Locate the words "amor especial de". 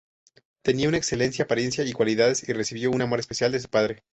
3.03-3.59